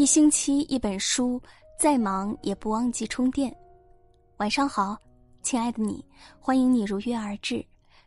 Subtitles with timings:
[0.00, 1.38] 一星期一本书，
[1.78, 3.54] 再忙也不忘记充电。
[4.38, 4.96] 晚上好，
[5.42, 6.02] 亲爱的你，
[6.38, 7.62] 欢迎你如约而至。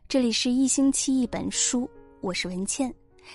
[0.08, 1.88] 这里是一星期一本书，
[2.20, 2.92] 我是文倩。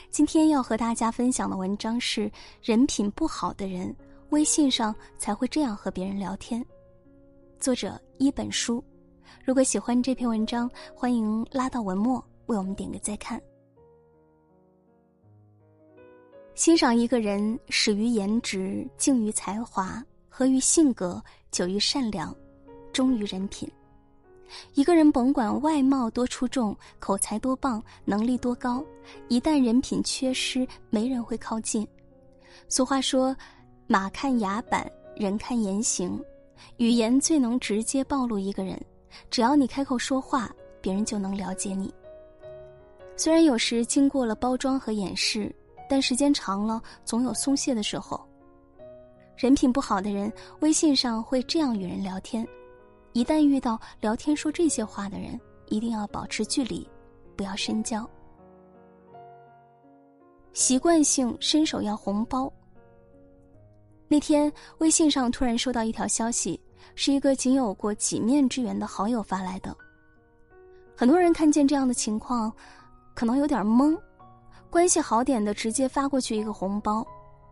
[0.09, 2.29] 今天要和大家分享的文章是：
[2.61, 3.95] 人品不好的人，
[4.31, 6.61] 微信上才会这样和别人聊天。
[7.61, 8.83] 作者一本书。
[9.45, 13.41] 如果喜欢这篇文章，欢迎拉到文末为我们点个再看。
[16.59, 22.35] 欣赏一个人，始于颜值，敬于才华，合于性格，久于善良，
[22.91, 23.65] 忠于人品。
[24.73, 28.83] 一个人甭管外貌多出众，口才多棒，能力多高，
[29.29, 31.87] 一旦人品缺失，没人会靠近。
[32.67, 33.33] 俗话说
[33.87, 36.21] ：“马看牙板，人看言行。”
[36.75, 38.77] 语言最能直接暴露一个人，
[39.31, 41.89] 只要你开口说话，别人就能了解你。
[43.15, 45.55] 虽然有时经过了包装和掩饰。
[45.89, 48.23] 但时间长了，总有松懈的时候。
[49.35, 52.47] 人品不好的人，微信上会这样与人聊天。
[53.13, 56.87] 一旦遇到聊天说这些话的人，一定要保持距离，
[57.35, 58.07] 不要深交。
[60.53, 62.51] 习惯性伸手要红包。
[64.07, 66.59] 那天微信上突然收到一条消息，
[66.93, 69.75] 是一个仅有过几面之缘的好友发来的。
[70.95, 72.51] 很多人看见这样的情况，
[73.15, 73.97] 可能有点懵。
[74.69, 77.05] 关系好点的直接发过去一个红包，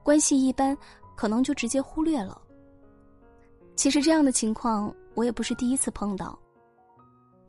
[0.03, 0.77] 关系一般
[1.15, 2.39] 可能就直接忽略了。
[3.75, 6.37] 其实这样的情况我也不是第一次碰到。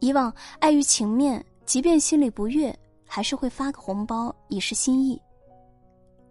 [0.01, 5.21] 以往碍于情面，即便心里不悦，还是会发个红包以示心意。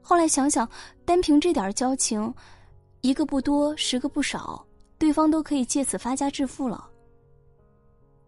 [0.02, 0.68] 后来想想，
[1.06, 2.34] 单凭这点交情，
[3.02, 4.66] 一个不多，十个不少，
[4.98, 6.90] 对方都可以借此发家致富了。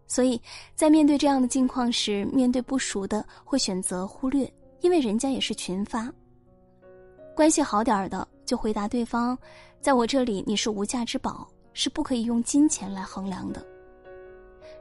[0.06, 0.40] 所以
[0.74, 4.52] 在面对这样的境况时，面对不熟的会选择忽略。
[4.80, 6.12] 因为人家也是群发，
[7.36, 9.36] 关系好点儿的就回答对方，
[9.80, 13.64] 在我这里你是无价之宝，是不可以用金钱来衡量的。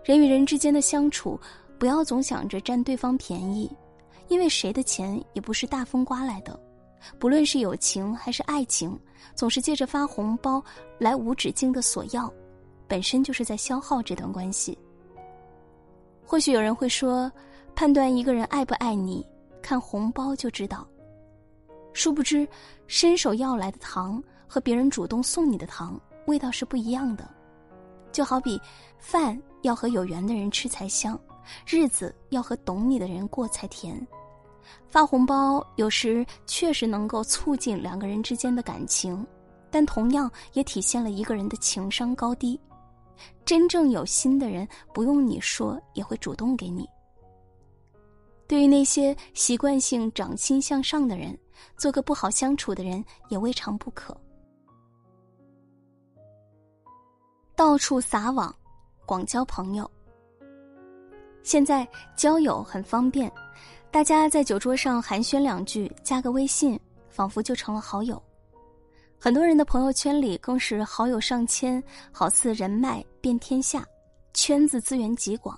[0.04, 1.40] 人与人之间的相处，
[1.78, 3.70] 不要总想着占对方便宜，
[4.30, 6.58] 因为谁的钱也不是大风刮来的，
[7.20, 8.98] 不论是友情还是爱情，
[9.36, 10.64] 总是借着发红包
[10.98, 12.32] 来无止境的索要，
[12.88, 14.78] 本身就是在消耗这段关系。
[16.26, 17.30] 或许有人会说，
[17.76, 19.26] 判断一个人爱不爱你。
[19.62, 20.88] 看红包就知道，
[21.94, 22.48] 殊不知，
[22.88, 27.30] 伸手要来的糖和别人主动送你的糖味道是不一样的。
[28.12, 28.60] 就好比，
[28.98, 31.20] 饭要和有缘的人吃才香，
[31.68, 34.06] 日子要和懂你的人过才甜。
[34.88, 39.26] 发红包有时确实能够促进两个人之间的感情，
[39.70, 42.60] 但同样也体现了一个人的情商高低。
[43.46, 46.88] 真正有心的人，不用你说也会主动给你。
[48.50, 51.38] 对于那些习惯性掌心向上的人，
[51.78, 54.18] 做个不好相处的人也未尝不可。
[57.56, 58.54] 到处撒网，
[59.06, 59.90] 广交朋友。
[61.44, 63.32] 现在交友很方便，
[63.92, 68.20] 大家在酒桌上寒暄两句，加个微信，仿佛就成了好友。
[69.20, 73.86] 很多人的朋友圈里更是好友上千，好似人脉遍天下，
[74.34, 75.56] 圈子资源极广。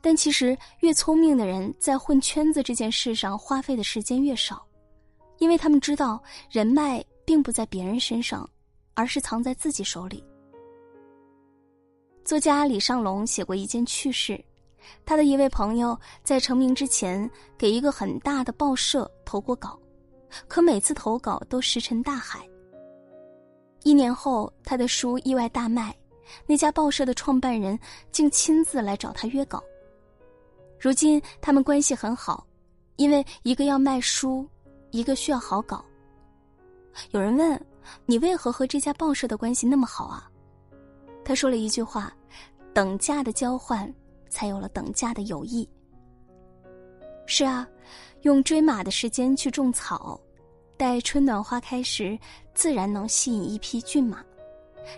[0.00, 4.64] 但其实，越聪明的人在混圈子这件事上花费的时间越少，
[5.38, 8.48] 因为他们知道人脉并不在别人身上，
[8.94, 10.24] 而是藏在自己手里。
[12.24, 14.42] 作家李尚龙写过一件趣事：
[15.04, 17.28] 他的一位朋友在成名之前
[17.58, 19.78] 给一个很大的报社投过稿，
[20.46, 22.46] 可每次投稿都石沉大海。
[23.82, 25.96] 一年后，他的书意外大卖，
[26.46, 27.76] 那家报社的创办人
[28.12, 29.60] 竟亲自来找他约稿。
[30.80, 32.46] 如今他们关系很好，
[32.96, 34.48] 因为一个要卖书，
[34.92, 35.84] 一个需要好稿。
[37.10, 37.66] 有人问
[38.06, 40.30] ：“你为何和这家报社的关系那么好啊？”
[41.22, 42.10] 他说了一句话
[42.72, 43.92] ：“等价的交换，
[44.30, 45.68] 才有了等价的友谊。”
[47.26, 47.68] 是啊，
[48.22, 50.18] 用追马的时间去种草，
[50.78, 52.18] 待春暖花开时，
[52.54, 54.24] 自然能吸引一匹骏马。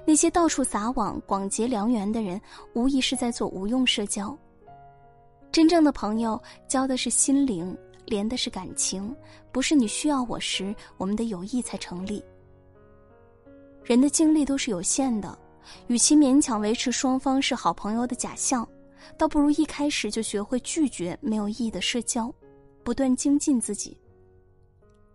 [0.06, 2.40] 那些到处撒网、广结良缘的人，
[2.72, 4.38] 无疑是在做无用社交。
[5.52, 7.76] 真正的朋友交的是心灵，
[8.06, 9.14] 连的是感情，
[9.52, 12.24] 不是你需要我时我们的友谊才成立。
[13.84, 15.38] 人的精力都是有限的，
[15.88, 18.66] 与其勉强维持双方是好朋友的假象，
[19.18, 22.32] 倒不如一开始就学会拒绝没有意义的社交，
[22.82, 23.94] 不断精进自己。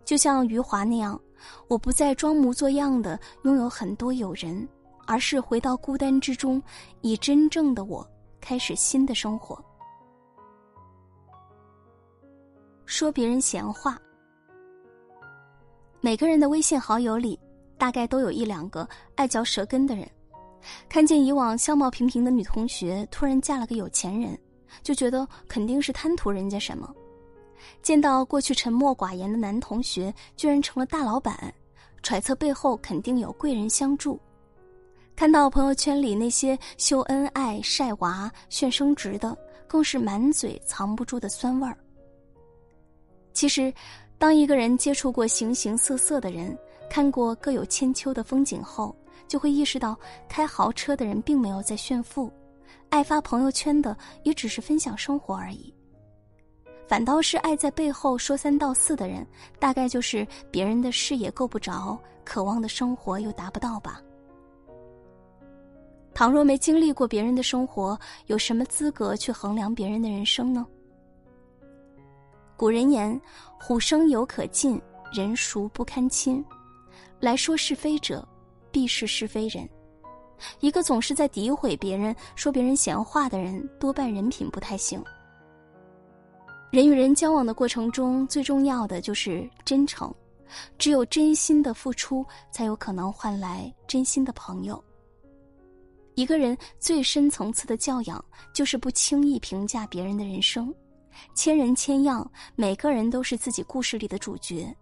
[0.05, 1.19] 就像余华那样，
[1.67, 4.69] 我不再装模作样的拥有很多友人，
[5.07, 6.61] 而是回到孤单之中，
[7.01, 8.07] 以真正的我
[8.39, 9.59] 开始新的生活。
[12.87, 13.99] 说别人闲话。
[15.99, 17.37] 每个人的微信好友里
[17.77, 20.09] 大概都有一两个爱嚼舌根的人。
[20.87, 24.39] 看见以往相貌平平的女同学突然嫁了个有钱人，
[24.81, 26.87] 就觉得肯定是贪图人家什么；
[27.81, 31.53] 见到过去沉默寡言的男同学居然成了大老板，
[32.01, 34.17] 揣测背后肯定有贵人相助；
[35.13, 39.37] 看到朋友圈里那些秀恩爱、晒娃、炫升职的，
[39.67, 41.77] 更是满嘴藏不住的酸味儿。
[43.37, 43.71] 其实，
[44.17, 46.57] 当一个人接触过形形色色的人，
[46.89, 48.95] 看过各有千秋的风景后，
[49.27, 49.95] 就会意识到，
[50.27, 52.31] 开豪车的人并没有在炫富，
[52.89, 55.71] 爱发朋友圈的也只是分享生活而已。
[56.87, 59.23] 反倒是爱在背后说三道四的人，
[59.59, 61.95] 大概就是别人的事业够不着，
[62.25, 64.01] 渴望的生活又达不到吧。
[66.11, 67.95] 倘若没经历过别人的生活，
[68.25, 70.65] 有什么资格去衡量别人的人生呢？
[72.57, 73.21] 古人言
[73.57, 74.81] ：“虎生犹可近，
[75.13, 76.43] 人孰不堪亲。”
[77.21, 78.27] 来说是非者。
[78.69, 79.67] 必是是非人，
[80.59, 85.03] 一个总是在诋毁别人、说别人闲话的人，多半人品不太行。
[86.69, 90.13] 人与人交往的过程中，最重要的就是真诚，
[90.77, 94.83] 只有真心的付出，才有可能换来真心的朋友。
[96.13, 98.23] 一个人最深层次的教养，
[98.53, 100.71] 就是不轻易评价别人的人生。
[101.33, 104.75] 千人千样，每个人都是自己故事里的主角。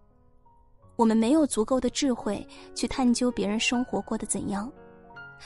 [0.96, 4.72] 我们没有足够的智慧去探究别人生活过得怎样，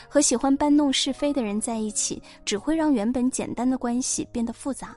[0.09, 4.97] 和喜欢搬弄是非的人在一起，只会让原本简单的关系变得复杂。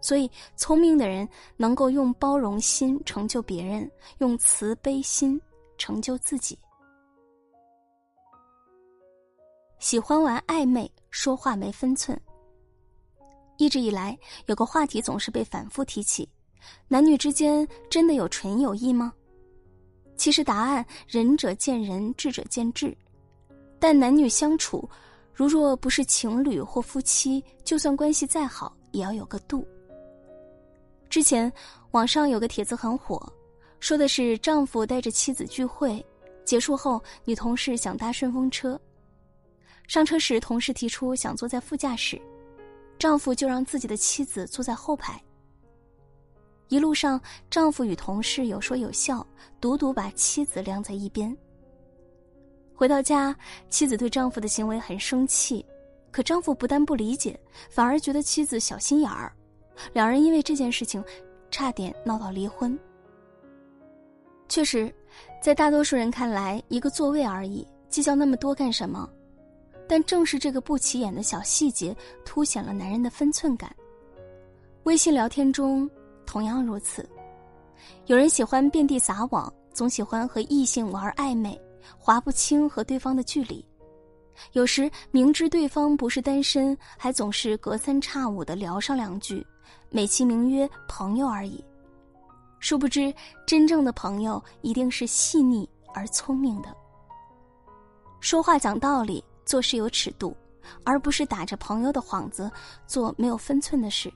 [0.00, 5.40] 所以，聪明的人能够用包容心成就别人，用慈悲心
[5.78, 6.58] 成就自己。
[9.78, 12.18] 喜欢玩暧昧，说话没分寸。
[13.56, 16.28] 一直以来，有个话题总是被反复提起：
[16.88, 19.12] 男女之间真的有纯友谊吗？
[20.16, 22.96] 其实答案，仁者见仁，智者见智。
[23.78, 24.88] 但男女相处，
[25.32, 29.66] 如若不是情侣或夫妻，就算关系再好，也要有个度。
[31.10, 31.52] 之前
[31.90, 33.20] 网上有个帖子很火，
[33.78, 36.04] 说的是丈夫带着妻子聚会，
[36.44, 38.80] 结束后女同事想搭顺风车，
[39.86, 42.20] 上车时同事提出想坐在副驾驶，
[42.98, 45.20] 丈夫就让自己的妻子坐在后排。
[46.68, 47.20] 一路上，
[47.50, 49.24] 丈夫与同事有说有笑，
[49.60, 51.36] 独独把妻子晾在一边。
[52.74, 53.36] 回到家，
[53.68, 55.64] 妻子对丈夫的行为很生气，
[56.10, 57.38] 可丈夫不但不理解，
[57.70, 59.32] 反而觉得妻子小心眼儿。
[59.92, 61.04] 两人因为这件事情，
[61.50, 62.76] 差点闹到离婚。
[64.48, 64.92] 确实，
[65.42, 69.08] 在大多数人看来，一个座位而已，计较那么多干什么？
[69.88, 73.74] 但正是这个不起眼的小细节，凸显了男人的分寸感。
[74.84, 75.88] 微信聊天中。
[76.26, 77.06] 同样如此，
[78.06, 81.60] 有人喜欢遍地撒网，总喜欢和异性玩暧昧，
[81.98, 83.62] 划不清和对方的距离。
[84.52, 89.46] 有时明知对方不是单身，还总是隔三差五的聊上两句，
[89.90, 91.62] 美其名曰朋友而已。
[92.58, 93.14] 殊不知，
[93.46, 96.74] 真正的朋友一定是细腻而聪明的，
[98.18, 100.36] 说话讲道理，做事有尺度，
[100.84, 102.50] 而不是打着朋友的幌子
[102.86, 104.12] 做没有分寸的事。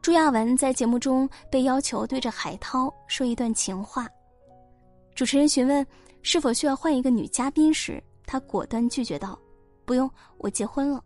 [0.00, 4.08] 朱亚文在节目中被要求对着海涛说一段情话，
[5.14, 5.86] 主持人询问
[6.22, 9.38] 是否需要换一个女嘉宾时，他果断拒绝道
[9.84, 11.02] ：“不用，我结婚了。”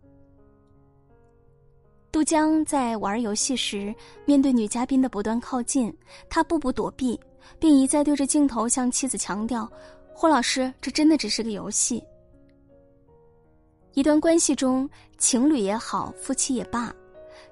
[2.11, 3.93] 杜江在玩游戏时，
[4.25, 5.95] 面对女嘉宾的不断靠近，
[6.27, 7.19] 他步步躲避，
[7.59, 9.71] 并一再对着镜头向妻子强调
[10.15, 12.03] ：“霍老师，这真的只是个游戏。”
[13.93, 16.93] 一段关系中，情侣也好，夫妻也罢。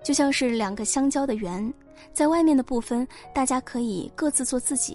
[0.04, 1.74] 就像是两个相交的圆，
[2.13, 4.94] 在外面的部分，大家可以各自做自己；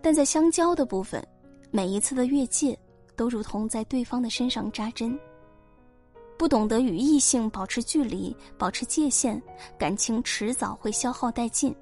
[0.00, 1.26] 但在相交的部分，
[1.72, 2.78] 每一次的越界，
[3.16, 5.18] 都如同在对方的身上扎针。
[6.36, 9.40] 不懂得与异性保持距离、保持界限，
[9.76, 11.72] 感情迟早会消耗殆尽；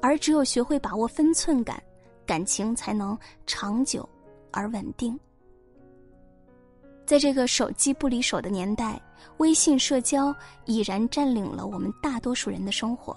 [0.00, 1.82] 而只有学会把握分寸感，
[2.24, 4.08] 感情才能长久
[4.52, 5.18] 而稳定。
[7.06, 9.00] 在这个手机不离手的年代，
[9.36, 10.34] 微信社交
[10.64, 13.16] 已然占领了我们大多数人的生活。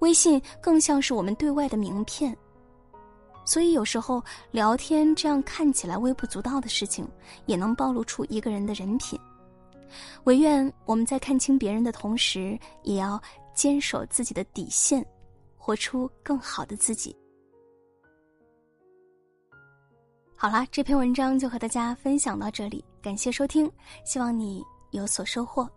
[0.00, 2.36] 微信更像是我们对外的名片，
[3.44, 7.08] 所以有时候聊天这样看起来微不足道的事情，
[7.46, 9.18] 也能暴露出一个人的人品。
[10.24, 13.20] 唯愿我们在看清别人的同时，也要
[13.54, 15.04] 坚守自己的底线，
[15.56, 17.16] 活出更好的自己。
[20.40, 23.68] 好啦，这篇文章就和大家分享到这里，感谢收听，
[24.04, 25.68] 希望你有所收获。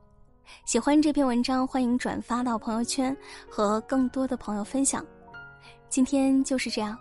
[0.66, 3.16] 喜欢这篇文章，欢迎转发到朋友圈
[3.50, 5.04] 和更多的朋友分享。
[5.90, 6.96] 今天就是这样，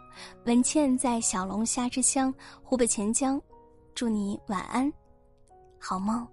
[0.47, 3.39] 文倩在小龙虾之乡湖北潜江，
[3.95, 4.91] 祝你晚安，
[5.79, 6.27] 好梦。